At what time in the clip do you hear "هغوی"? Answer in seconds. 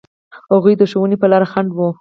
0.53-0.73